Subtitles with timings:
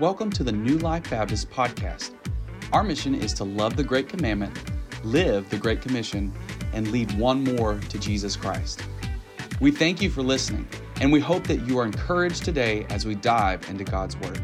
[0.00, 2.12] Welcome to the New Life Baptist podcast.
[2.72, 4.56] Our mission is to love the Great Commandment,
[5.02, 6.32] live the Great Commission,
[6.72, 8.80] and lead one more to Jesus Christ.
[9.60, 10.68] We thank you for listening,
[11.00, 14.40] and we hope that you are encouraged today as we dive into God's Word.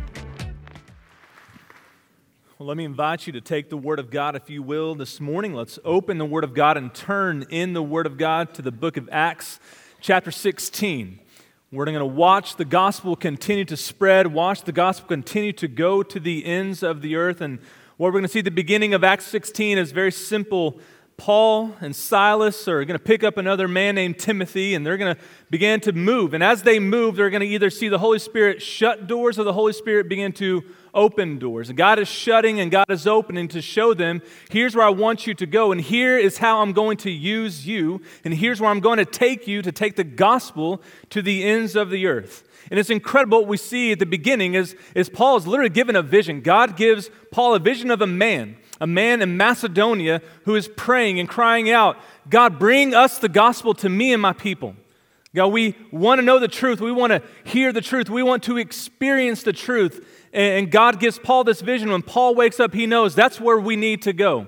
[2.58, 5.20] Well, let me invite you to take the Word of God, if you will, this
[5.20, 5.54] morning.
[5.54, 8.72] Let's open the Word of God and turn in the Word of God to the
[8.72, 9.60] book of Acts,
[10.00, 11.20] chapter 16.
[11.74, 16.04] We're going to watch the gospel continue to spread, watch the gospel continue to go
[16.04, 17.40] to the ends of the earth.
[17.40, 17.58] And
[17.96, 20.78] what we're going to see the beginning of Acts 16 is very simple.
[21.16, 25.14] Paul and Silas are going to pick up another man named Timothy, and they're going
[25.14, 26.34] to begin to move.
[26.34, 29.44] And as they move, they're going to either see the Holy Spirit shut doors or
[29.44, 31.68] the Holy Spirit begin to open doors.
[31.68, 35.26] And God is shutting and God is opening to show them here's where I want
[35.26, 38.70] you to go, and here is how I'm going to use you, and here's where
[38.70, 42.48] I'm going to take you to take the gospel to the ends of the earth.
[42.70, 45.96] And it's incredible what we see at the beginning is, is Paul is literally given
[45.96, 46.40] a vision.
[46.40, 51.20] God gives Paul a vision of a man, a man in Macedonia who is praying
[51.20, 51.96] and crying out,
[52.28, 54.74] God, bring us the gospel to me and my people.
[55.34, 56.80] God, we want to know the truth.
[56.80, 58.08] We want to hear the truth.
[58.08, 60.06] We want to experience the truth.
[60.32, 61.90] And God gives Paul this vision.
[61.90, 64.46] When Paul wakes up, he knows that's where we need to go.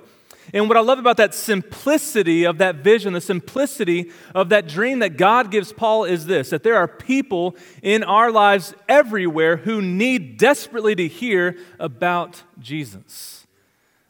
[0.54, 5.00] And what I love about that simplicity of that vision, the simplicity of that dream
[5.00, 9.82] that God gives Paul is this that there are people in our lives everywhere who
[9.82, 13.35] need desperately to hear about Jesus.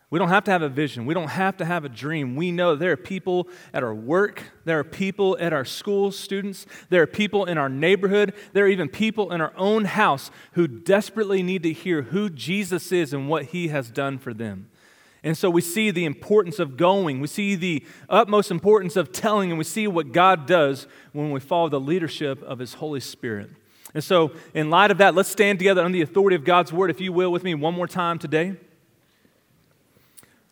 [0.08, 1.04] We don't have to have a vision.
[1.04, 2.36] We don't have to have a dream.
[2.36, 6.64] We know there are people at our work, there are people at our school, students,
[6.90, 10.68] there are people in our neighborhood, there are even people in our own house who
[10.68, 14.70] desperately need to hear who Jesus is and what he has done for them.
[15.24, 17.18] And so we see the importance of going.
[17.18, 21.40] We see the utmost importance of telling, and we see what God does when we
[21.40, 23.50] follow the leadership of his Holy Spirit.
[23.92, 26.90] And so, in light of that, let's stand together under the authority of God's word,
[26.90, 28.56] if you will, with me one more time today.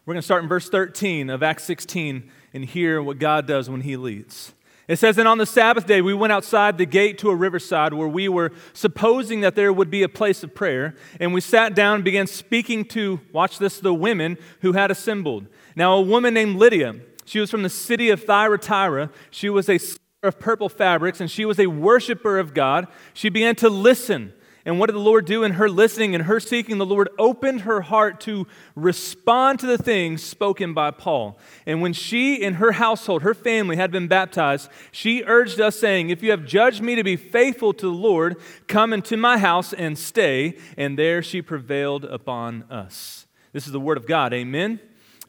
[0.07, 3.71] We're going to start in verse 13 of Acts 16 and hear what God does
[3.71, 4.53] when He leads.
[4.87, 7.95] It says, And on the Sabbath day, we went outside the gate to a riverside
[7.95, 10.95] where we were supposing that there would be a place of prayer.
[11.19, 15.47] And we sat down and began speaking to, watch this, the women who had assembled.
[15.75, 19.11] Now, a woman named Lydia, she was from the city of Thyatira.
[19.31, 19.81] She was a
[20.23, 22.89] of purple fabrics, and she was a worshiper of God.
[23.15, 24.35] She began to listen
[24.67, 26.79] and what did the Lord do in her listening and her seeking?
[26.79, 31.39] The Lord opened her heart to respond to the things spoken by Paul.
[31.67, 36.09] And when she and her household, her family, had been baptized, she urged us, saying,
[36.09, 38.37] If you have judged me to be faithful to the Lord,
[38.67, 40.57] come into my house and stay.
[40.79, 43.27] And there she prevailed upon us.
[43.53, 44.33] This is the word of God.
[44.33, 44.81] Amen.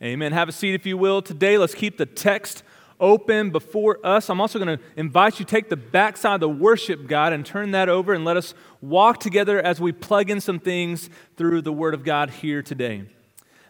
[0.01, 0.31] Amen.
[0.31, 1.21] Have a seat if you will.
[1.21, 2.63] Today, let's keep the text
[2.99, 4.29] open before us.
[4.29, 7.71] I'm also going to invite you take the backside of the worship guide and turn
[7.71, 11.73] that over and let us walk together as we plug in some things through the
[11.73, 13.05] Word of God here today.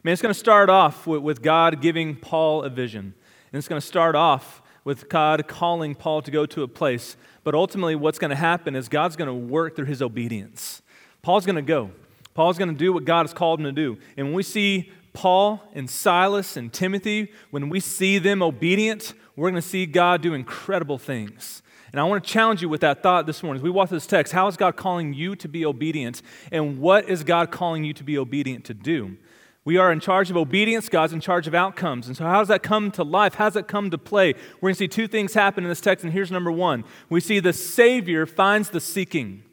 [0.03, 3.14] Man, it's going to start off with, with God giving Paul a vision.
[3.52, 7.18] And it's going to start off with God calling Paul to go to a place.
[7.44, 10.81] But ultimately, what's going to happen is God's going to work through his obedience.
[11.22, 11.90] Paul's going to go.
[12.35, 13.97] Paul's going to do what God has called him to do.
[14.16, 19.50] And when we see Paul and Silas and Timothy, when we see them obedient, we're
[19.50, 21.64] going to see God do incredible things.
[21.92, 23.98] And I want to challenge you with that thought this morning as we walk through
[23.98, 24.34] this text.
[24.34, 26.22] How is God calling you to be obedient?
[26.52, 29.18] And what is God calling you to be obedient to do?
[29.64, 32.08] We are in charge of obedience, God's in charge of outcomes.
[32.08, 33.36] And so, how does that come to life?
[33.36, 34.34] How does that come to play?
[34.62, 36.84] We're going to see two things happen in this text, and here's number one.
[37.09, 39.44] We see the Savior finds the seeking.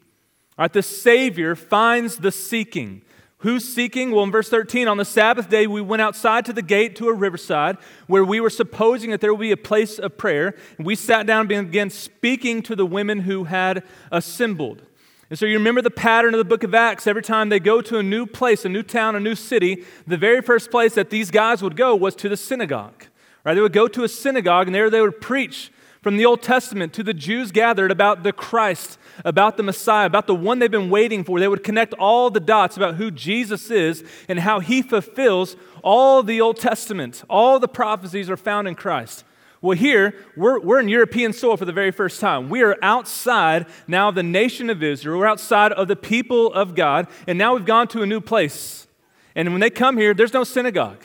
[0.57, 3.01] All right, the Savior finds the seeking.
[3.43, 4.11] Who's seeking?
[4.11, 7.09] Well, in verse 13, on the Sabbath day, we went outside to the gate to
[7.09, 7.77] a riverside
[8.07, 10.55] where we were supposing that there would be a place of prayer.
[10.77, 13.83] And we sat down and began speaking to the women who had
[14.13, 14.83] assembled.
[15.29, 17.05] And so you remember the pattern of the book of Acts.
[17.05, 20.15] Every time they go to a new place, a new town, a new city, the
[20.15, 23.07] very first place that these guys would go was to the synagogue.
[23.43, 23.55] Right?
[23.55, 25.69] They would go to a synagogue and there they would preach
[26.01, 30.27] from the Old Testament to the Jews gathered about the Christ about the Messiah, about
[30.27, 31.39] the one they've been waiting for.
[31.39, 36.23] They would connect all the dots about who Jesus is and how he fulfills all
[36.23, 37.23] the Old Testament.
[37.29, 39.23] All the prophecies are found in Christ.
[39.61, 42.49] Well, here, we're, we're in European soil for the very first time.
[42.49, 45.19] We are outside now of the nation of Israel.
[45.19, 47.07] We're outside of the people of God.
[47.27, 48.87] And now we've gone to a new place.
[49.35, 51.01] And when they come here, there's no synagogue.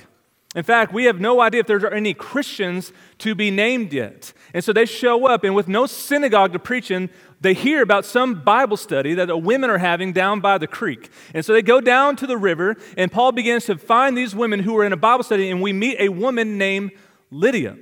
[0.58, 4.32] In fact, we have no idea if there are any Christians to be named yet.
[4.52, 7.10] And so they show up, and with no synagogue to preach in,
[7.40, 11.10] they hear about some Bible study that the women are having down by the creek.
[11.32, 14.58] And so they go down to the river, and Paul begins to find these women
[14.58, 16.90] who are in a Bible study, and we meet a woman named
[17.30, 17.76] Lydia.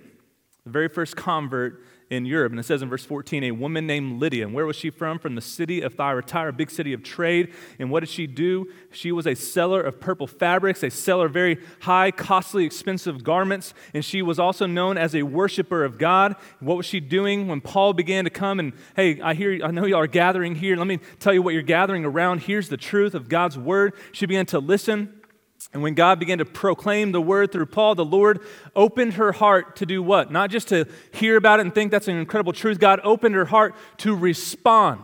[0.65, 2.53] the very first convert in Europe.
[2.53, 4.47] And it says in verse 14, a woman named Lydia.
[4.47, 5.19] And where was she from?
[5.19, 7.53] From the city of Thyatira, a big city of trade.
[7.79, 8.71] And what did she do?
[8.93, 13.75] She was a seller of purple fabrics, a seller of very high, costly, expensive garments.
[13.93, 16.37] And she was also known as a worshiper of God.
[16.61, 19.85] What was she doing when Paul began to come and, hey, I hear, I know
[19.85, 20.77] y'all are gathering here.
[20.77, 22.43] Let me tell you what you're gathering around.
[22.43, 23.95] Here's the truth of God's word.
[24.13, 25.13] She began to listen.
[25.73, 28.41] And when God began to proclaim the word through Paul, the Lord
[28.75, 30.31] opened her heart to do what?
[30.31, 32.79] Not just to hear about it and think that's an incredible truth.
[32.79, 35.03] God opened her heart to respond,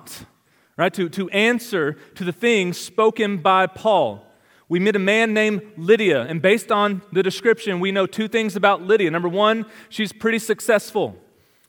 [0.76, 0.94] right?
[0.94, 4.26] To, to answer to the things spoken by Paul.
[4.68, 8.56] We met a man named Lydia, and based on the description, we know two things
[8.56, 9.10] about Lydia.
[9.10, 11.18] Number one, she's pretty successful.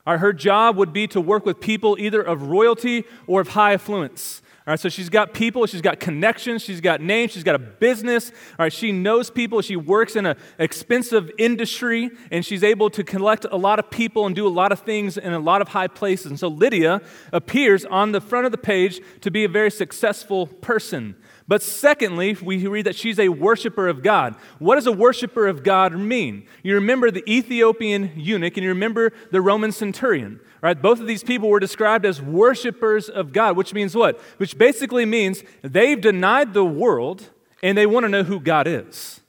[0.05, 4.41] Her job would be to work with people either of royalty or of high affluence.
[4.65, 7.59] All right, so she's got people, she's got connections, she's got names, she's got a
[7.59, 8.29] business.
[8.57, 13.03] All right, she knows people, she works in an expensive industry, and she's able to
[13.03, 15.69] collect a lot of people and do a lot of things in a lot of
[15.69, 16.27] high places.
[16.27, 17.01] And so Lydia
[17.33, 21.15] appears on the front of the page to be a very successful person.
[21.47, 24.35] But secondly, we read that she's a worshiper of God.
[24.59, 26.45] What does a worshiper of God mean?
[26.63, 30.81] You remember the Ethiopian eunuch and you remember the Roman centurion, right?
[30.81, 34.19] Both of these people were described as worshipers of God, which means what?
[34.37, 37.29] Which basically means they've denied the world
[37.61, 39.21] and they want to know who God is.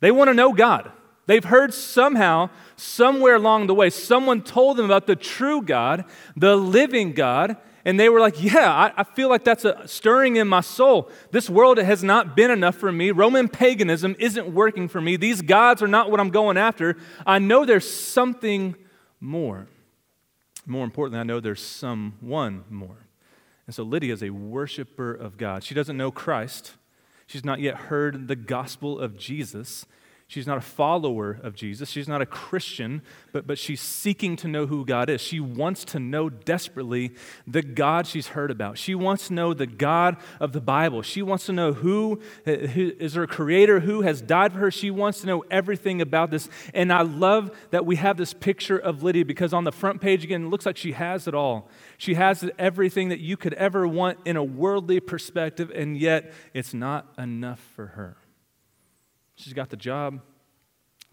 [0.00, 0.92] They want to know God.
[1.26, 6.04] They've heard somehow, somewhere along the way, someone told them about the true God,
[6.34, 7.56] the living God,
[7.88, 11.08] and they were like, Yeah, I, I, feel like that's a stirring in my soul.
[11.30, 13.12] This world has not been enough for me.
[13.12, 15.16] Roman paganism isn't working for me.
[15.16, 16.98] These gods are not what I'm going after.
[17.26, 18.76] I know there's something
[19.20, 19.68] more.
[20.66, 23.06] More importantly, I know there's someone more.
[23.66, 25.64] And so Lydia is a worshiper of God.
[25.64, 26.74] She doesn't know Christ,
[27.26, 29.86] she's not yet heard the gospel of Jesus.
[30.30, 31.88] She's not a follower of Jesus.
[31.88, 33.00] She's not a Christian,
[33.32, 35.22] but, but she's seeking to know who God is.
[35.22, 37.14] She wants to know desperately
[37.46, 38.76] the God she's heard about.
[38.76, 41.00] She wants to know the God of the Bible.
[41.00, 44.70] She wants to know who, who is her creator, who has died for her.
[44.70, 46.50] She wants to know everything about this.
[46.74, 50.24] And I love that we have this picture of Lydia because on the front page,
[50.24, 51.70] again, it looks like she has it all.
[51.96, 56.74] She has everything that you could ever want in a worldly perspective, and yet it's
[56.74, 58.18] not enough for her.
[59.38, 60.20] She's got the job.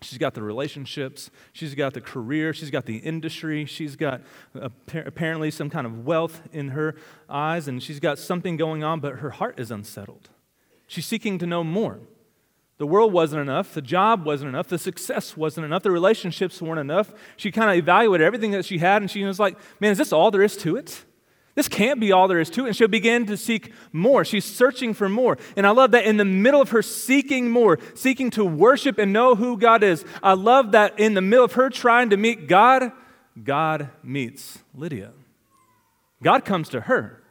[0.01, 1.29] She's got the relationships.
[1.53, 2.53] She's got the career.
[2.53, 3.65] She's got the industry.
[3.65, 4.21] She's got
[4.53, 6.95] apparently some kind of wealth in her
[7.29, 10.29] eyes, and she's got something going on, but her heart is unsettled.
[10.87, 11.99] She's seeking to know more.
[12.77, 13.73] The world wasn't enough.
[13.73, 14.67] The job wasn't enough.
[14.67, 15.83] The success wasn't enough.
[15.83, 17.13] The relationships weren't enough.
[17.37, 20.11] She kind of evaluated everything that she had, and she was like, man, is this
[20.11, 21.05] all there is to it?
[21.55, 22.67] This can't be all there is to it.
[22.67, 24.25] And she'll begin to seek more.
[24.25, 25.37] She's searching for more.
[25.55, 29.13] And I love that in the middle of her seeking more, seeking to worship and
[29.13, 32.47] know who God is, I love that in the middle of her trying to meet
[32.47, 32.91] God,
[33.41, 35.13] God meets Lydia.
[36.21, 37.23] God comes to her,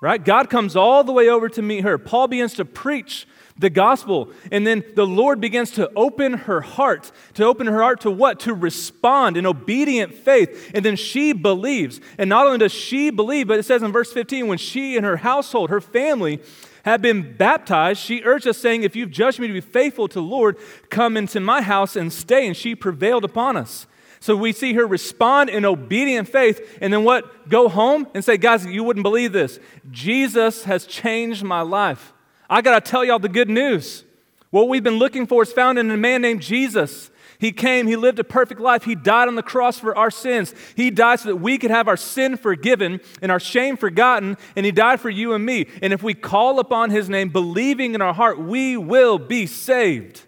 [0.00, 0.24] right?
[0.24, 1.98] God comes all the way over to meet her.
[1.98, 3.26] Paul begins to preach
[3.58, 4.30] the gospel.
[4.52, 7.10] And then the Lord begins to open her heart.
[7.34, 8.40] To open her heart to what?
[8.40, 10.70] To respond in obedient faith.
[10.74, 12.00] And then she believes.
[12.16, 15.04] And not only does she believe, but it says in verse 15, when she and
[15.04, 16.40] her household, her family,
[16.84, 20.14] have been baptized, she urged us, saying, If you've judged me to be faithful to
[20.14, 20.56] the Lord,
[20.88, 22.46] come into my house and stay.
[22.46, 23.86] And she prevailed upon us.
[24.20, 27.48] So we see her respond in obedient faith, and then what?
[27.48, 29.60] Go home and say, Guys, you wouldn't believe this.
[29.90, 32.12] Jesus has changed my life.
[32.48, 34.04] I got to tell y'all the good news.
[34.50, 37.10] What we've been looking for is found in a man named Jesus.
[37.38, 38.84] He came, he lived a perfect life.
[38.84, 40.54] He died on the cross for our sins.
[40.74, 44.66] He died so that we could have our sin forgiven and our shame forgotten, and
[44.66, 45.66] he died for you and me.
[45.80, 50.22] And if we call upon his name, believing in our heart, we will be saved.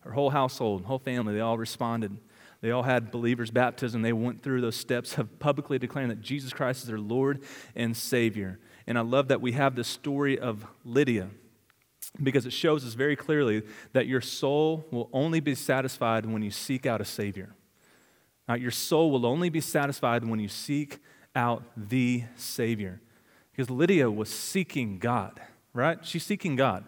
[0.00, 2.16] Her whole household, whole family, they all responded.
[2.62, 4.00] They all had believers' baptism.
[4.00, 7.42] They went through those steps of publicly declaring that Jesus Christ is their Lord
[7.76, 8.58] and Savior.
[8.86, 11.28] And I love that we have the story of Lydia
[12.22, 13.62] because it shows us very clearly
[13.92, 17.54] that your soul will only be satisfied when you seek out a Savior.
[18.48, 20.98] Now, your soul will only be satisfied when you seek
[21.34, 23.00] out the Savior.
[23.52, 25.40] Because Lydia was seeking God,
[25.72, 26.04] right?
[26.04, 26.84] She's seeking God.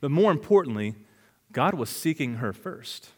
[0.00, 0.94] But more importantly,
[1.52, 3.10] God was seeking her first.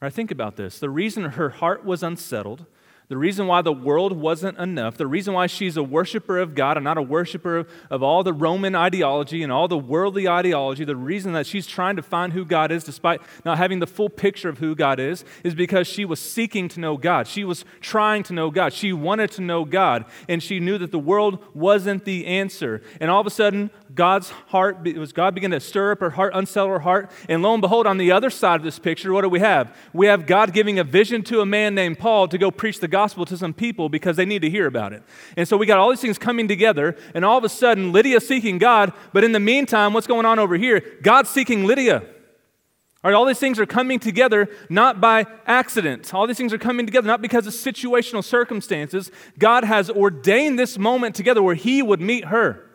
[0.00, 0.78] Right, think about this.
[0.78, 2.66] The reason her heart was unsettled,
[3.12, 6.78] the reason why the world wasn't enough, the reason why she's a worshiper of God
[6.78, 10.86] and not a worshiper of, of all the Roman ideology and all the worldly ideology,
[10.86, 14.08] the reason that she's trying to find who God is despite not having the full
[14.08, 17.26] picture of who God is, is because she was seeking to know God.
[17.26, 18.72] She was trying to know God.
[18.72, 22.80] She wanted to know God, and she knew that the world wasn't the answer.
[22.98, 26.08] And all of a sudden, God's heart, it was God began to stir up her
[26.08, 27.10] heart, unsettle her heart.
[27.28, 29.76] And lo and behold, on the other side of this picture, what do we have?
[29.92, 32.88] We have God giving a vision to a man named Paul to go preach the
[32.88, 35.02] gospel to some people because they need to hear about it.
[35.36, 38.20] And so we got all these things coming together, and all of a sudden, Lydia
[38.20, 40.82] seeking God, but in the meantime, what's going on over here?
[41.02, 42.02] God's seeking Lydia.
[43.04, 46.14] All, right, all these things are coming together not by accident.
[46.14, 49.10] All these things are coming together not because of situational circumstances.
[49.38, 52.68] God has ordained this moment together where He would meet her.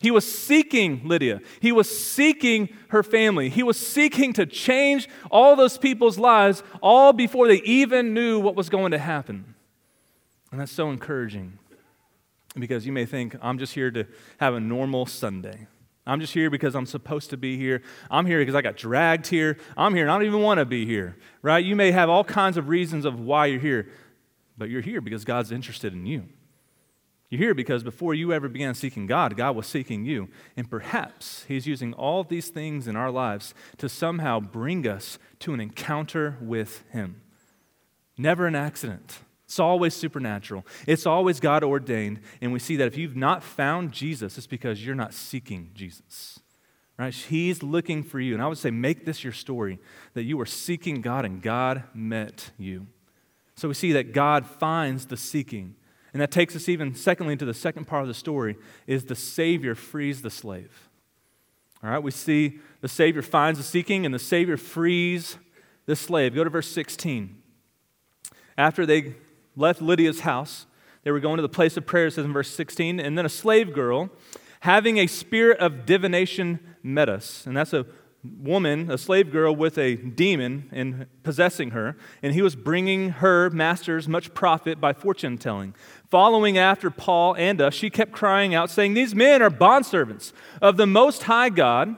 [0.00, 1.40] He was seeking Lydia.
[1.60, 3.48] He was seeking her family.
[3.48, 8.56] He was seeking to change all those people's lives all before they even knew what
[8.56, 9.53] was going to happen.
[10.54, 11.58] And that's so encouraging
[12.56, 14.06] because you may think, I'm just here to
[14.38, 15.66] have a normal Sunday.
[16.06, 17.82] I'm just here because I'm supposed to be here.
[18.08, 19.58] I'm here because I got dragged here.
[19.76, 21.64] I'm here and I don't even want to be here, right?
[21.64, 23.88] You may have all kinds of reasons of why you're here,
[24.56, 26.28] but you're here because God's interested in you.
[27.30, 30.28] You're here because before you ever began seeking God, God was seeking you.
[30.56, 35.52] And perhaps He's using all these things in our lives to somehow bring us to
[35.52, 37.22] an encounter with Him.
[38.16, 39.18] Never an accident.
[39.44, 40.66] It's always supernatural.
[40.86, 42.20] It's always God ordained.
[42.40, 46.40] And we see that if you've not found Jesus, it's because you're not seeking Jesus.
[46.98, 47.12] Right?
[47.12, 48.34] He's looking for you.
[48.34, 49.78] And I would say, make this your story
[50.14, 52.86] that you were seeking God and God met you.
[53.56, 55.76] So we see that God finds the seeking
[56.14, 59.16] and that takes us even, secondly, to the second part of the story is the
[59.16, 60.88] Savior frees the slave.
[61.82, 65.38] All right, we see the Savior finds the seeking and the Savior frees
[65.86, 66.36] the slave.
[66.36, 67.42] Go to verse 16.
[68.56, 69.16] After they
[69.56, 70.66] left Lydia's house,
[71.02, 73.26] they were going to the place of prayer, it says in verse 16, and then
[73.26, 74.10] a slave girl,
[74.60, 77.46] having a spirit of divination, met us.
[77.46, 77.86] And that's a
[78.24, 83.50] woman, a slave girl with a demon and possessing her, and he was bringing her
[83.50, 85.74] masters much profit by fortune telling.
[86.10, 90.32] Following after Paul and us, she kept crying out, saying, These men are bondservants
[90.62, 91.96] of the Most High God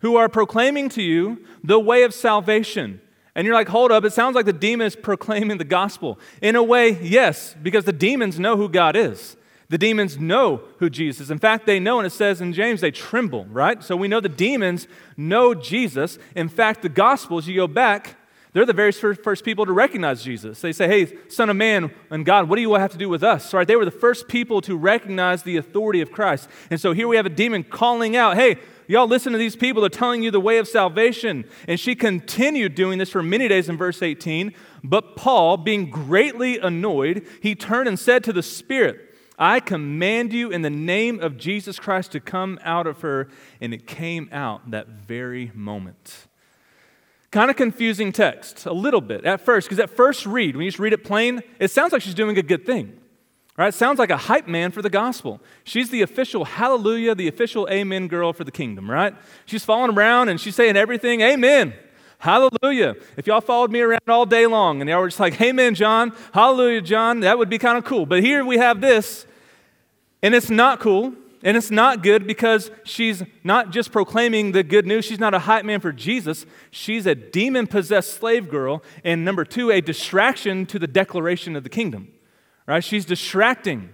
[0.00, 3.00] who are proclaiming to you the way of salvation.
[3.34, 6.18] And you're like, hold up, it sounds like the demon is proclaiming the gospel.
[6.40, 9.36] In a way, yes, because the demons know who God is.
[9.70, 11.30] The demons know who Jesus is.
[11.30, 13.82] In fact, they know, and it says in James, they tremble, right?
[13.82, 14.86] So we know the demons
[15.16, 16.18] know Jesus.
[16.36, 18.16] In fact, the Gospels, you go back,
[18.52, 20.60] they're the very first people to recognize Jesus.
[20.60, 23.24] They say, Hey, Son of Man and God, what do you have to do with
[23.24, 23.52] us?
[23.52, 23.66] Right?
[23.66, 26.48] They were the first people to recognize the authority of Christ.
[26.70, 29.82] And so here we have a demon calling out, Hey, y'all listen to these people.
[29.82, 31.44] They're telling you the way of salvation.
[31.68, 34.54] And she continued doing this for many days in verse 18.
[34.82, 40.50] But Paul, being greatly annoyed, he turned and said to the Spirit, I command you
[40.50, 43.28] in the name of Jesus Christ to come out of her.
[43.60, 46.26] And it came out that very moment.
[47.30, 50.70] Kind of confusing text, a little bit at first, because at first read, when you
[50.70, 53.00] just read it plain, it sounds like she's doing a good thing.
[53.56, 53.72] Right?
[53.72, 55.40] Sounds like a hype man for the gospel.
[55.62, 59.14] She's the official hallelujah, the official amen girl for the kingdom, right?
[59.46, 61.72] She's following around and she's saying everything, amen.
[62.18, 62.96] Hallelujah.
[63.16, 66.12] If y'all followed me around all day long and y'all were just like, Amen, John,
[66.32, 68.06] hallelujah, John, that would be kind of cool.
[68.06, 69.26] But here we have this,
[70.22, 71.12] and it's not cool.
[71.42, 75.04] And it's not good because she's not just proclaiming the good news.
[75.04, 76.46] She's not a hype man for Jesus.
[76.70, 78.82] She's a demon possessed slave girl.
[79.04, 82.13] And number two, a distraction to the declaration of the kingdom.
[82.66, 82.82] Right?
[82.82, 83.90] She's distracting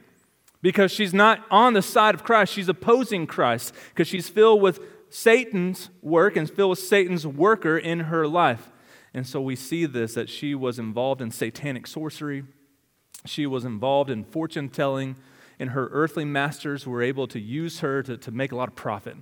[0.62, 2.53] because she's not on the side of Christ.
[2.53, 8.00] She's opposing Christ because she's filled with Satan's work and filled with Satan's worker in
[8.00, 8.71] her life.
[9.12, 12.45] And so we see this that she was involved in satanic sorcery,
[13.27, 15.17] she was involved in fortune telling
[15.61, 18.75] and her earthly masters were able to use her to, to make a lot of
[18.75, 19.17] profit.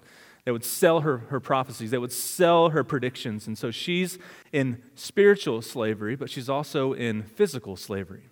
[0.44, 3.46] They would sell her, her prophecies, they would sell her predictions.
[3.46, 4.18] And so she's
[4.52, 8.28] in spiritual slavery, but she's also in physical slavery.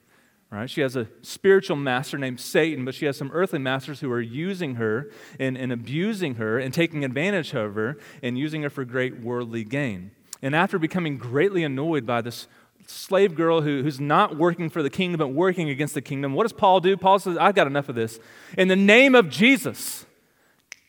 [0.50, 0.70] Right?
[0.70, 4.20] She has a spiritual master named Satan, but she has some earthly masters who are
[4.20, 5.10] using her
[5.40, 9.64] and, and abusing her and taking advantage of her and using her for great worldly
[9.64, 10.12] gain.
[10.40, 12.46] And after becoming greatly annoyed by this
[12.86, 16.34] slave girl who, who's not working for the kingdom but working against the kingdom.
[16.34, 16.96] What does Paul do?
[16.96, 18.20] Paul says, I've got enough of this.
[18.56, 20.06] In the name of Jesus,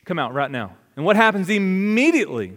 [0.04, 0.76] come out right now.
[0.96, 2.56] And what happens immediately?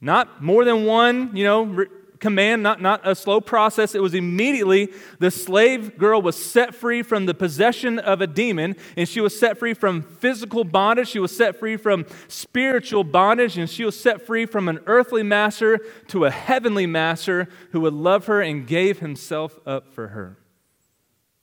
[0.00, 1.86] Not more than one, you know,
[2.20, 3.94] command, not, not a slow process.
[3.94, 8.76] It was immediately the slave girl was set free from the possession of a demon,
[8.96, 11.08] and she was set free from physical bondage.
[11.08, 15.22] She was set free from spiritual bondage, and she was set free from an earthly
[15.22, 20.38] master to a heavenly master who would love her and gave himself up for her.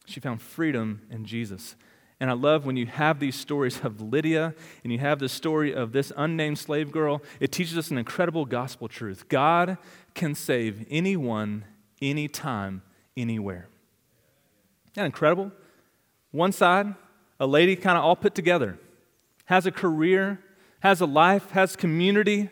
[0.05, 1.75] She found freedom in Jesus.
[2.19, 4.53] And I love when you have these stories of Lydia
[4.83, 8.45] and you have the story of this unnamed slave girl, it teaches us an incredible
[8.45, 9.27] gospel truth.
[9.27, 9.77] God
[10.13, 11.65] can save anyone,
[12.01, 12.81] anytime,
[13.17, 13.67] anywhere.
[14.85, 15.51] Isn't that incredible?
[16.31, 16.93] One side,
[17.39, 18.79] a lady kind of all put together,
[19.45, 20.39] has a career,
[20.81, 22.49] has a life, has community,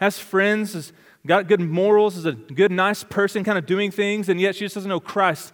[0.00, 0.92] has friends, has
[1.26, 4.64] got good morals, is a good, nice person, kind of doing things, and yet she
[4.64, 5.52] just doesn't know Christ.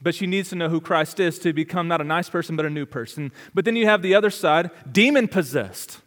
[0.00, 2.64] But she needs to know who Christ is to become not a nice person, but
[2.64, 3.32] a new person.
[3.52, 6.00] But then you have the other side demon possessed,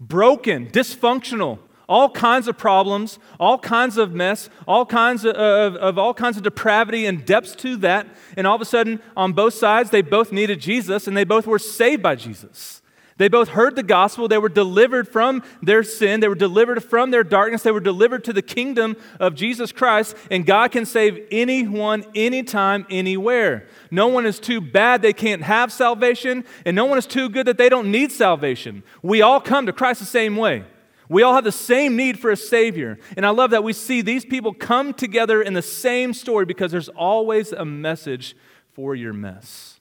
[0.00, 5.98] broken, dysfunctional, all kinds of problems, all kinds of mess, all kinds of, of, of,
[5.98, 8.06] all kinds of depravity and depths to that.
[8.36, 11.46] And all of a sudden, on both sides, they both needed Jesus and they both
[11.46, 12.82] were saved by Jesus.
[13.16, 14.28] They both heard the gospel.
[14.28, 16.20] They were delivered from their sin.
[16.20, 17.62] They were delivered from their darkness.
[17.62, 20.16] They were delivered to the kingdom of Jesus Christ.
[20.30, 23.66] And God can save anyone, anytime, anywhere.
[23.90, 27.48] No one is too bad they can't have salvation, and no one is too good
[27.48, 28.84] that they don't need salvation.
[29.02, 30.64] We all come to Christ the same way.
[31.08, 32.98] We all have the same need for a Savior.
[33.16, 36.70] And I love that we see these people come together in the same story because
[36.70, 38.36] there's always a message
[38.72, 39.80] for your mess.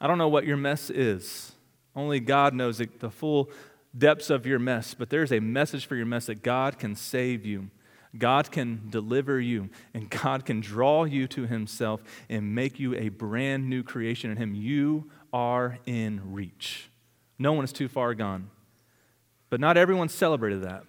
[0.00, 1.52] I don't know what your mess is.
[1.94, 3.50] Only God knows the full
[3.96, 7.46] depths of your mess, but there's a message for your mess that God can save
[7.46, 7.70] you.
[8.16, 13.10] God can deliver you, and God can draw you to Himself and make you a
[13.10, 14.54] brand new creation in Him.
[14.54, 16.90] You are in reach.
[17.38, 18.50] No one is too far gone.
[19.50, 20.84] But not everyone celebrated that.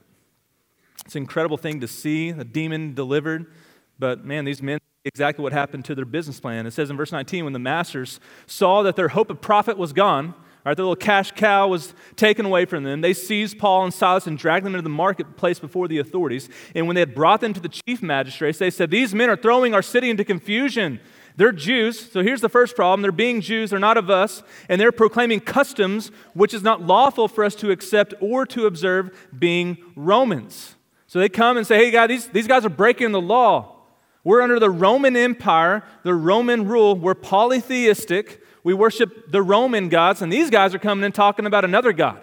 [1.06, 3.54] It's an incredible thing to see a demon delivered,
[4.00, 6.68] but man, these men exactly what happened to their business plan.
[6.68, 9.94] It says in verse 19 when the masters saw that their hope of profit was
[9.94, 10.34] gone,
[10.68, 13.00] Right, the little cash cow was taken away from them.
[13.00, 16.50] They seized Paul and Silas and dragged them into the marketplace before the authorities.
[16.76, 19.38] And when they had brought them to the chief magistrates, they said, These men are
[19.38, 21.00] throwing our city into confusion.
[21.38, 23.03] They're Jews, so here's the first problem.
[23.03, 27.27] They're being Jews, they're not of us, and they're proclaiming customs which is not lawful
[27.27, 30.75] for us to accept or to observe, being Romans.
[31.06, 33.75] So they come and say, Hey, guys, these, these guys are breaking the law.
[34.24, 36.96] We're under the Roman Empire, the Roman rule.
[36.96, 38.44] We're polytheistic.
[38.63, 42.20] We worship the Roman gods, and these guys are coming and talking about another God.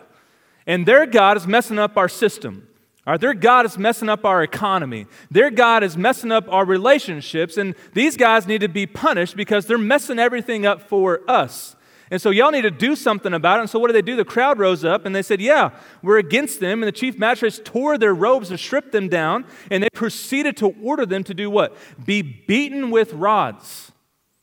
[0.66, 2.68] And their God is messing up our system.
[3.06, 5.06] All right, their God is messing up our economy.
[5.30, 7.58] Their God is messing up our relationships.
[7.58, 11.76] And these guys need to be punished because they're messing everything up for us.
[12.10, 13.62] And so y'all need to do something about it.
[13.62, 14.16] And so what did they do?
[14.16, 15.70] The crowd rose up and they said, Yeah,
[16.02, 16.82] we're against them.
[16.82, 19.44] And the chief magistrates tore their robes and stripped them down.
[19.70, 21.76] And they proceeded to order them to do what?
[22.04, 23.92] Be beaten with rods.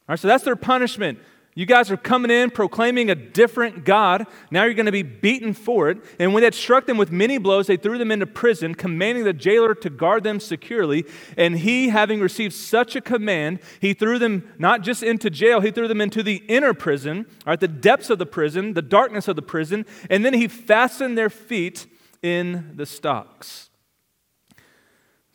[0.08, 1.19] All right, so that's their punishment.
[1.62, 4.26] You guys are coming in proclaiming a different God.
[4.50, 6.00] Now you're going to be beaten for it.
[6.17, 9.32] And when they struck them with many blows, they threw them into prison, commanding the
[9.32, 11.06] jailer to guard them securely.
[11.38, 15.69] And he, having received such a command, he threw them not just into jail, he
[15.69, 19.28] threw them into the inner prison, or at the depths of the prison, the darkness
[19.28, 19.86] of the prison.
[20.10, 21.86] And then he fastened their feet
[22.24, 23.69] in the stocks.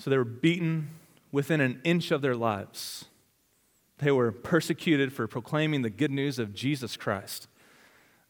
[0.01, 0.91] So they were beaten
[1.31, 3.05] within an inch of their lives.
[3.99, 7.49] They were persecuted for proclaiming the good news of Jesus Christ.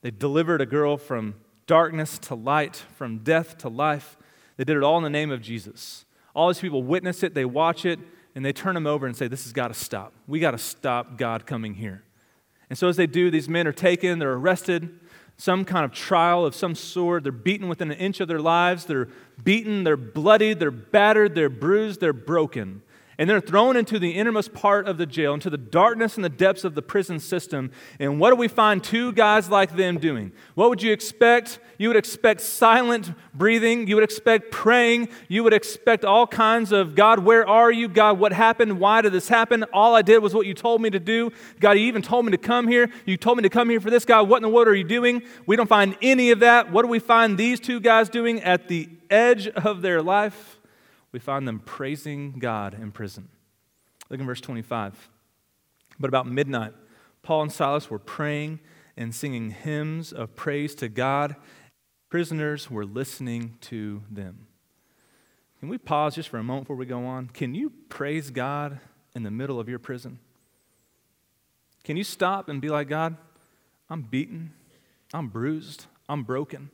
[0.03, 1.35] They delivered a girl from
[1.67, 4.17] darkness to light, from death to life.
[4.57, 6.05] They did it all in the name of Jesus.
[6.35, 7.99] All these people witness it, they watch it,
[8.35, 10.13] and they turn them over and say, This has got to stop.
[10.29, 12.05] We got to stop God coming here.
[12.69, 15.01] And so, as they do, these men are taken, they're arrested,
[15.37, 17.23] some kind of trial of some sort.
[17.23, 18.85] They're beaten within an inch of their lives.
[18.85, 19.09] They're
[19.43, 22.83] beaten, they're bloodied, they're battered, they're bruised, they're broken
[23.19, 26.29] and they're thrown into the innermost part of the jail, into the darkness and the
[26.29, 27.71] depths of the prison system.
[27.99, 30.33] And what do we find two guys like them doing?
[30.55, 31.59] What would you expect?
[31.79, 33.87] You would expect silent breathing.
[33.87, 35.09] You would expect praying.
[35.29, 37.89] You would expect all kinds of God, where are you?
[37.89, 38.81] God, what happened?
[38.81, 39.65] Why did this happen?
[39.73, 41.31] All I did was what you told me to do.
[41.61, 42.91] God, you even told me to come here.
[43.05, 44.05] You told me to come here for this.
[44.05, 45.23] God, what in the world are you doing?
[45.47, 46.71] We don't find any of that.
[46.71, 50.56] What do we find these two guys doing at the edge of their life?
[51.13, 53.29] We find them praising God in prison.
[54.11, 55.11] Look in verse 25.
[55.99, 56.75] But about midnight,
[57.23, 58.61] Paul and Silas were praying
[58.97, 61.37] and singing hymns of praise to God.
[62.09, 64.47] Prisoners were listening to them.
[65.61, 67.29] Can we pause just for a moment before we go on?
[67.29, 68.79] Can you praise God
[69.15, 70.19] in the middle of your prison?
[71.83, 73.17] Can you stop and be like, God,
[73.89, 74.53] I'm beaten,
[75.15, 76.71] I'm bruised, I'm broken.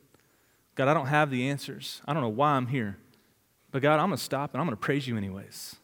[0.75, 2.01] God, I don't have the answers.
[2.05, 2.97] I don't know why I'm here.
[3.73, 5.75] But God, I'm going to stop and I'm going to praise you anyways.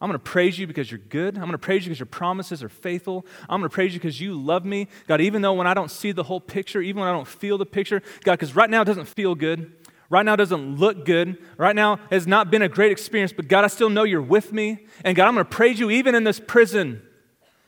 [0.00, 1.36] I'm going to praise you because you're good.
[1.36, 3.24] I'm going to praise you because your promises are faithful.
[3.48, 4.88] I'm going to praise you because you love me.
[5.06, 7.56] God, even though when I don't see the whole picture, even when I don't feel
[7.56, 9.72] the picture, God, because right now it doesn't feel good.
[10.10, 11.38] Right now doesn't look good.
[11.56, 14.52] Right now has not been a great experience, but God, I still know you're with
[14.52, 14.84] me.
[15.04, 17.00] And God, I'm going to praise you even in this prison.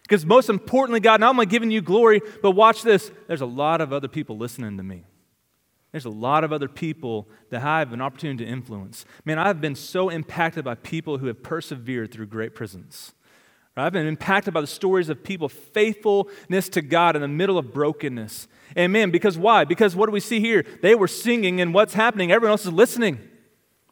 [0.03, 3.81] Because most importantly, God, not only giving you glory, but watch this there's a lot
[3.81, 5.05] of other people listening to me.
[5.97, 9.07] There's a lot of other people that I have an opportunity to influence.
[9.25, 13.15] Man, I've been so impacted by people who have persevered through great prisons.
[13.79, 17.73] I've been impacted by the stories of people, faithfulness to God in the middle of
[17.73, 18.47] brokenness.
[18.77, 19.11] Amen.
[19.11, 19.65] because why?
[19.65, 20.67] Because what do we see here?
[20.83, 22.31] They were singing, and what's happening?
[22.31, 23.19] Everyone else is listening.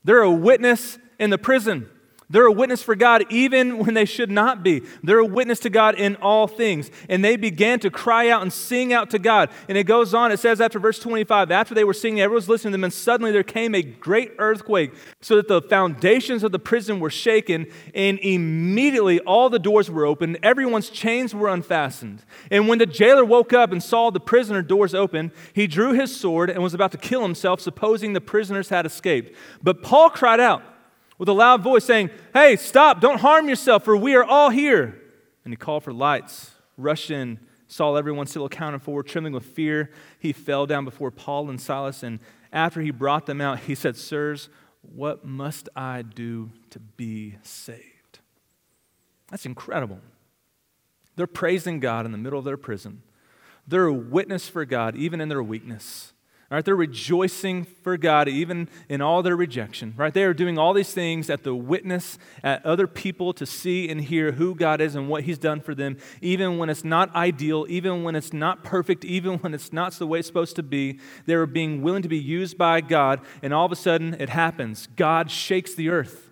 [0.04, 1.88] They're a witness in the prison.
[2.30, 4.82] They're a witness for God even when they should not be.
[5.02, 6.90] They're a witness to God in all things.
[7.08, 9.50] And they began to cry out and sing out to God.
[9.68, 12.48] And it goes on, it says after verse 25, after they were singing, everyone was
[12.48, 16.52] listening to them, and suddenly there came a great earthquake, so that the foundations of
[16.52, 22.24] the prison were shaken, and immediately all the doors were opened, everyone's chains were unfastened.
[22.50, 26.14] And when the jailer woke up and saw the prisoner doors open, he drew his
[26.14, 29.36] sword and was about to kill himself, supposing the prisoners had escaped.
[29.62, 30.62] But Paul cried out,
[31.18, 35.00] with a loud voice saying, Hey, stop, don't harm yourself, for we are all here.
[35.44, 39.90] And he called for lights, rushed in, saw everyone still accounted for, trembling with fear.
[40.18, 42.20] He fell down before Paul and Silas, and
[42.52, 44.48] after he brought them out, he said, Sirs,
[44.80, 48.20] what must I do to be saved?
[49.30, 50.00] That's incredible.
[51.16, 53.02] They're praising God in the middle of their prison.
[53.66, 56.13] They're a witness for God, even in their weakness.
[56.54, 56.64] Right?
[56.64, 59.92] They're rejoicing for God even in all their rejection.
[59.96, 60.14] Right?
[60.14, 64.00] They are doing all these things at the witness at other people to see and
[64.00, 67.66] hear who God is and what He's done for them, even when it's not ideal,
[67.68, 71.00] even when it's not perfect, even when it's not the way it's supposed to be.
[71.26, 74.28] They are being willing to be used by God, and all of a sudden it
[74.28, 74.86] happens.
[74.94, 76.30] God shakes the earth.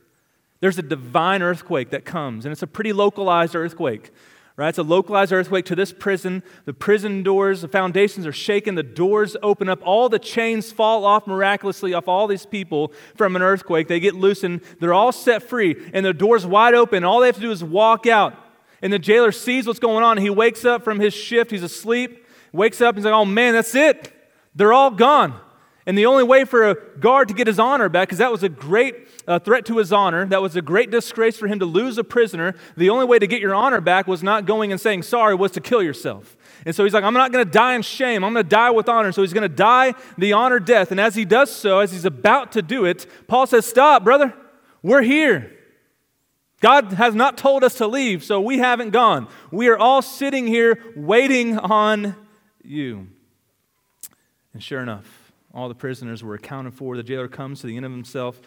[0.60, 4.12] There's a divine earthquake that comes, and it's a pretty localized earthquake.
[4.54, 4.68] Right?
[4.68, 6.42] It's a localized earthquake to this prison.
[6.66, 11.06] The prison doors, the foundations are shaken, the doors open up, all the chains fall
[11.06, 13.88] off miraculously off all these people from an earthquake.
[13.88, 17.02] They get loosened, they're all set free, and the door's wide open.
[17.02, 18.34] All they have to do is walk out.
[18.82, 20.18] And the jailer sees what's going on.
[20.18, 23.54] He wakes up from his shift, he's asleep, wakes up, and he's like, oh man,
[23.54, 24.12] that's it.
[24.54, 25.40] They're all gone.
[25.84, 28.44] And the only way for a guard to get his honor back, because that was
[28.44, 31.66] a great uh, threat to his honor, that was a great disgrace for him to
[31.66, 34.80] lose a prisoner, the only way to get your honor back was not going and
[34.80, 36.36] saying sorry, was to kill yourself.
[36.64, 38.22] And so he's like, I'm not going to die in shame.
[38.22, 39.10] I'm going to die with honor.
[39.10, 40.92] So he's going to die the honor death.
[40.92, 44.34] And as he does so, as he's about to do it, Paul says, Stop, brother.
[44.82, 45.52] We're here.
[46.60, 49.26] God has not told us to leave, so we haven't gone.
[49.50, 52.14] We are all sitting here waiting on
[52.62, 53.08] you.
[54.54, 55.21] And sure enough,
[55.54, 56.96] all the prisoners were accounted for.
[56.96, 58.40] The jailer comes to the end of himself,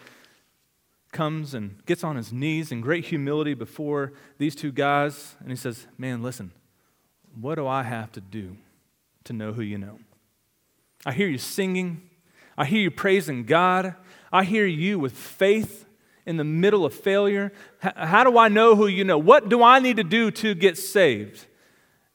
[1.12, 5.56] comes and gets on his knees in great humility before these two guys, and he
[5.56, 6.52] says, Man, listen,
[7.40, 8.56] what do I have to do
[9.24, 9.98] to know who you know?
[11.04, 12.02] I hear you singing,
[12.58, 13.94] I hear you praising God,
[14.32, 15.86] I hear you with faith
[16.26, 17.52] in the middle of failure.
[17.78, 19.16] How do I know who you know?
[19.16, 21.46] What do I need to do to get saved?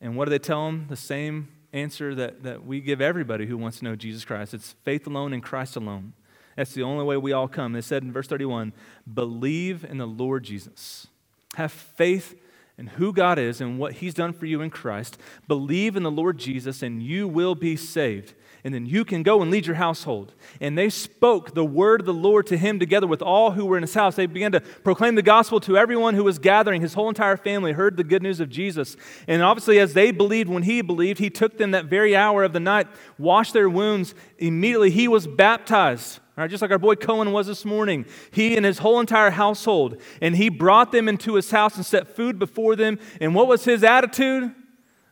[0.01, 0.87] And what do they tell him?
[0.89, 4.53] The same answer that, that we give everybody who wants to know Jesus Christ.
[4.53, 6.13] It's faith alone in Christ alone.
[6.55, 7.75] That's the only way we all come.
[7.75, 8.73] It said in verse 31
[9.11, 11.07] believe in the Lord Jesus.
[11.55, 12.39] Have faith
[12.77, 15.17] in who God is and what He's done for you in Christ.
[15.47, 19.41] Believe in the Lord Jesus, and you will be saved and then you can go
[19.41, 20.33] and lead your household.
[20.59, 23.77] And they spoke the word of the Lord to him together with all who were
[23.77, 24.15] in his house.
[24.15, 26.81] They began to proclaim the gospel to everyone who was gathering.
[26.81, 28.97] His whole entire family heard the good news of Jesus.
[29.27, 32.53] And obviously, as they believed when he believed, he took them that very hour of
[32.53, 34.13] the night, washed their wounds.
[34.37, 36.19] Immediately, he was baptized.
[36.37, 40.01] Right, just like our boy Cohen was this morning, he and his whole entire household,
[40.21, 42.99] and he brought them into his house and set food before them.
[43.19, 44.55] And what was his attitude?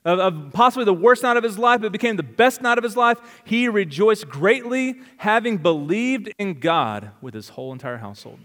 [0.10, 2.84] Of, of possibly the worst night of his life, but became the best night of
[2.84, 8.40] his life, he rejoiced greatly, having believed in God with his whole entire household.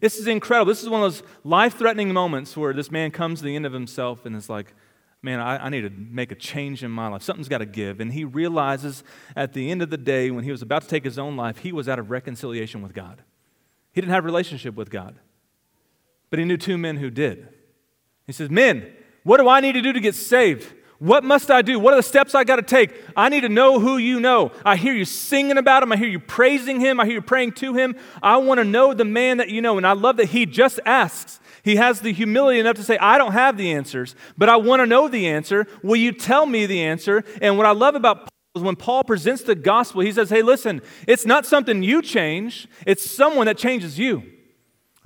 [0.00, 0.70] This is incredible.
[0.70, 3.66] This is one of those life threatening moments where this man comes to the end
[3.66, 4.74] of himself and is like,
[5.20, 7.22] man, I, I, need to make a change in my life.
[7.22, 8.00] Something's got to give.
[8.00, 11.04] And he realizes at the end of the day, when he was about to take
[11.04, 13.22] his own life, he was out of reconciliation with God.
[13.92, 15.16] He didn't have a relationship with God.
[16.28, 17.48] But he knew two men who did.
[18.26, 18.92] He says, Men,
[19.24, 20.72] what do I need to do to get saved?
[20.98, 21.78] What must I do?
[21.78, 22.94] What are the steps I got to take?
[23.16, 24.52] I need to know who you know.
[24.64, 25.92] I hear you singing about him.
[25.92, 27.00] I hear you praising him.
[27.00, 27.96] I hear you praying to him.
[28.22, 29.76] I want to know the man that you know.
[29.76, 31.40] And I love that he just asks.
[31.62, 34.80] He has the humility enough to say, I don't have the answers, but I want
[34.80, 35.66] to know the answer.
[35.82, 37.24] Will you tell me the answer?
[37.42, 40.42] And what I love about Paul is when Paul presents the gospel, he says, Hey,
[40.42, 44.33] listen, it's not something you change, it's someone that changes you.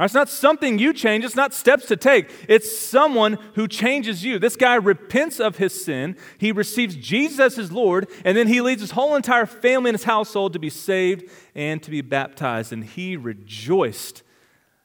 [0.00, 2.30] It's not something you change, it's not steps to take.
[2.48, 4.38] It's someone who changes you.
[4.38, 8.60] This guy repents of his sin, he receives Jesus as his Lord, and then he
[8.60, 12.72] leads his whole entire family and his household to be saved and to be baptized.
[12.72, 14.22] And he rejoiced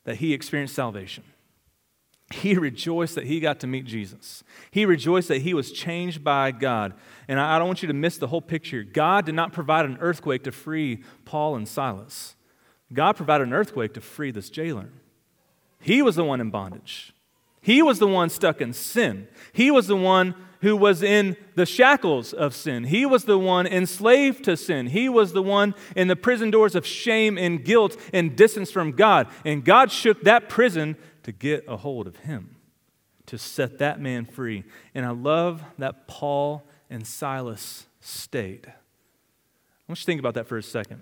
[0.06, 1.24] that he experienced salvation.
[2.32, 4.44] he rejoiced that he got to meet Jesus.
[4.72, 6.94] He rejoiced that he was changed by God.
[7.28, 8.84] And I don't want you to miss the whole picture.
[8.84, 12.36] God did not provide an earthquake to free Paul and Silas,
[12.92, 14.90] God provided an earthquake to free this jailer.
[15.84, 17.14] He was the one in bondage.
[17.62, 19.28] He was the one stuck in sin.
[19.54, 22.86] He was the one who was in the shackles of sin.
[22.86, 24.88] He was the one enslaved to sin.
[24.88, 28.94] He was the one in the prison doors of shame and guilt and distance from
[28.94, 29.28] God.
[29.46, 32.56] And God shook that prison to get a hold of him,
[33.26, 34.64] to set that man free.
[34.96, 38.68] And I love that Paul and Silas stayed.
[38.68, 38.74] I
[39.88, 41.02] want you to think about that for a second.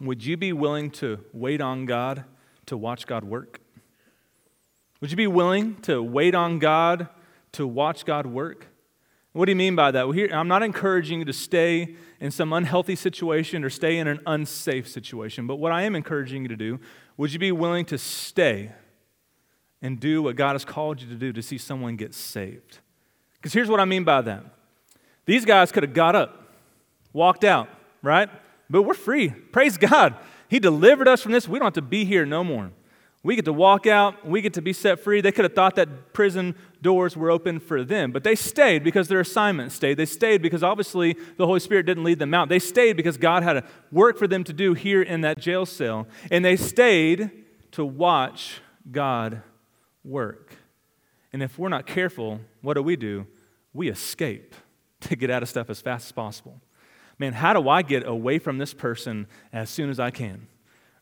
[0.00, 2.24] Would you be willing to wait on God
[2.66, 3.60] to watch God work?
[5.00, 7.08] Would you be willing to wait on God
[7.52, 8.66] to watch God work?
[9.32, 10.04] What do you mean by that?
[10.04, 14.08] Well, here, I'm not encouraging you to stay in some unhealthy situation or stay in
[14.08, 16.80] an unsafe situation, but what I am encouraging you to do,
[17.16, 18.72] would you be willing to stay
[19.80, 22.78] and do what God has called you to do to see someone get saved?
[23.34, 24.44] Because here's what I mean by that.
[25.24, 26.54] These guys could have got up,
[27.12, 27.68] walked out,
[28.02, 28.28] right?
[28.68, 29.28] But we're free.
[29.28, 30.16] Praise God.
[30.48, 31.46] He delivered us from this.
[31.46, 32.72] We don't have to be here no more.
[33.24, 35.20] We get to walk out, we get to be set free.
[35.20, 39.08] They could have thought that prison doors were open for them, but they stayed because
[39.08, 39.96] their assignment stayed.
[39.96, 42.48] They stayed because obviously the Holy Spirit didn't lead them out.
[42.48, 45.66] They stayed because God had a work for them to do here in that jail
[45.66, 46.06] cell.
[46.30, 47.30] And they stayed
[47.72, 49.42] to watch God
[50.04, 50.54] work.
[51.32, 53.26] And if we're not careful, what do we do?
[53.72, 54.54] We escape
[55.00, 56.60] to get out of stuff as fast as possible.
[57.18, 60.46] Man, how do I get away from this person as soon as I can?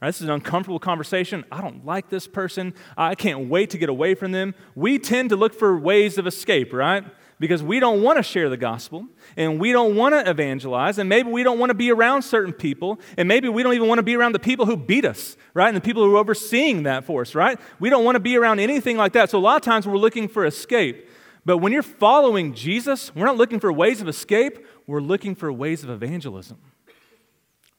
[0.06, 1.44] This is an uncomfortable conversation.
[1.50, 2.74] I don't like this person.
[2.96, 4.54] I can't wait to get away from them.
[4.74, 7.04] We tend to look for ways of escape, right?
[7.38, 11.08] Because we don't want to share the gospel and we don't want to evangelize and
[11.08, 13.98] maybe we don't want to be around certain people and maybe we don't even want
[13.98, 15.68] to be around the people who beat us, right?
[15.68, 17.60] And the people who are overseeing that for us, right?
[17.78, 19.28] We don't want to be around anything like that.
[19.28, 21.08] So a lot of times we're looking for escape.
[21.44, 25.52] But when you're following Jesus, we're not looking for ways of escape, we're looking for
[25.52, 26.58] ways of evangelism.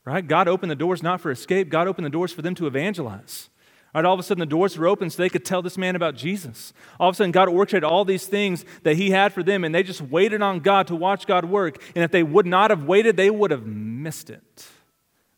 [0.07, 0.25] Right?
[0.25, 3.49] God opened the doors not for escape, God opened the doors for them to evangelize.
[3.93, 5.97] Right, all of a sudden, the doors were open so they could tell this man
[5.97, 6.71] about Jesus.
[6.97, 9.75] All of a sudden, God orchestrated all these things that He had for them, and
[9.75, 11.83] they just waited on God to watch God work.
[11.93, 14.67] And if they would not have waited, they would have missed it.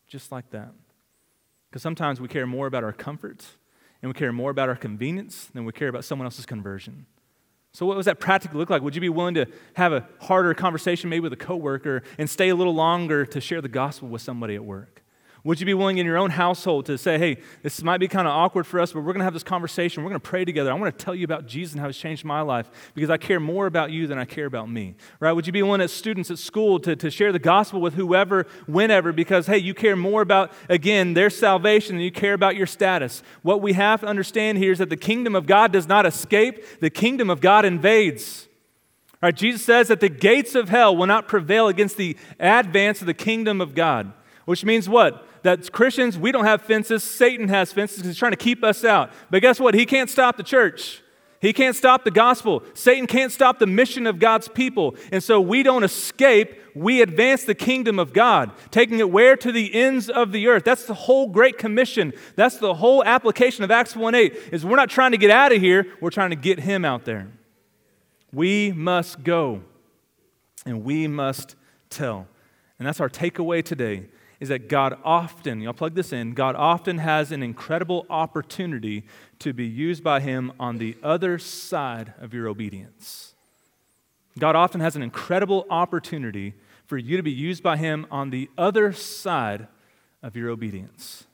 [0.08, 0.72] Just like that.
[1.70, 3.46] Because sometimes we care more about our comfort
[4.04, 7.08] and we care more about our convenience than we care about someone else's conversion.
[7.72, 8.82] So, what does that practically look like?
[8.82, 12.50] Would you be willing to have a harder conversation, maybe with a coworker, and stay
[12.50, 15.04] a little longer to share the gospel with somebody at work?
[15.46, 18.28] Would you be willing in your own household to say, hey, this might be kind
[18.28, 20.04] of awkward for us, but we're going to have this conversation.
[20.04, 20.70] We're going to pray together.
[20.70, 23.16] I want to tell you about Jesus and how he's changed my life because I
[23.16, 24.96] care more about you than I care about me.
[25.22, 25.32] Right?
[25.32, 28.48] Would you be willing as students at school to, to share the gospel with whoever,
[28.66, 32.68] whenever, because, hey, you care more about, again, their salvation than you care about your
[32.68, 33.24] status?
[33.42, 36.82] What we have to understand here is that the kingdom of God does not escape,
[36.82, 38.50] the kingdom of God invades.
[39.22, 39.36] Right?
[39.36, 43.14] Jesus says that the gates of hell will not prevail against the advance of the
[43.14, 44.14] kingdom of God,
[44.50, 45.26] which means what?
[45.44, 47.04] that Christians, we don't have fences.
[47.04, 49.12] Satan has fences because he's trying to keep us out.
[49.30, 49.74] But guess what?
[49.74, 51.02] He can't stop the church.
[51.42, 52.64] He can't stop the gospel.
[52.74, 54.96] Satan can't stop the mission of God's people.
[55.12, 56.60] And so we don't escape.
[56.76, 59.38] We advance the kingdom of God, taking it where?
[59.38, 60.66] To the ends of the earth.
[60.66, 62.12] That's the whole Great Commission.
[62.36, 65.54] That's the whole application of Acts 1 8, is we're not trying to get out
[65.54, 67.28] of here, we're trying to get him out there.
[68.34, 69.62] We must go
[70.66, 71.56] and we must
[71.90, 72.28] tell.
[72.78, 74.08] And that's our takeaway today
[74.40, 79.04] is that God often, y'all plug this in, God often has an incredible opportunity
[79.40, 83.36] to be used by Him on the other side of your obedience.
[84.38, 86.54] God often has an incredible opportunity
[86.86, 89.68] for you to be used by Him on the other side
[90.24, 91.26] of your obedience.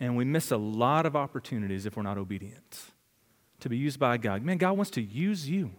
[0.00, 2.82] And we miss a lot of opportunities if we're not obedient
[3.60, 4.42] to be used by God.
[4.42, 5.70] Man, God wants to use you.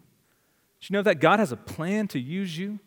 [0.80, 2.80] Did you know that God has a plan to use you?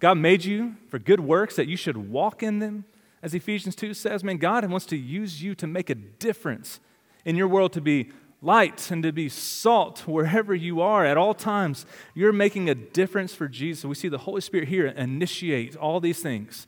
[0.00, 2.84] God made you for good works that you should walk in them
[3.22, 6.80] as Ephesians 2 says, man, God wants to use you to make a difference
[7.24, 8.10] in your world, to be
[8.42, 11.86] light and to be salt wherever you are at all times.
[12.14, 13.84] You're making a difference for Jesus.
[13.84, 16.66] We see the Holy Spirit here initiate all these things.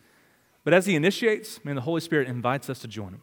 [0.64, 3.22] But as He initiates, man, the Holy Spirit invites us to join Him.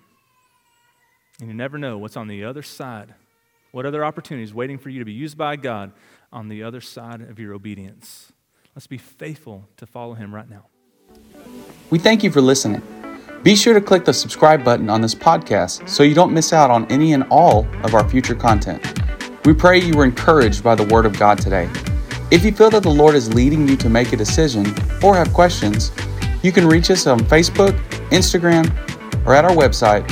[1.39, 3.13] And you never know what's on the other side.
[3.71, 5.91] What other opportunities waiting for you to be used by God
[6.31, 8.31] on the other side of your obedience?
[8.73, 10.67] Let's be faithful to follow Him right now.
[11.89, 12.81] We thank you for listening.
[13.43, 16.71] Be sure to click the subscribe button on this podcast so you don't miss out
[16.71, 18.84] on any and all of our future content.
[19.45, 21.69] We pray you were encouraged by the Word of God today.
[22.32, 24.65] If you feel that the Lord is leading you to make a decision
[25.04, 25.91] or have questions,
[26.41, 28.65] you can reach us on Facebook, Instagram,
[29.28, 30.10] or at our website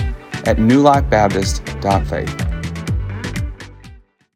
[0.48, 2.43] at newlifebaptist.faith.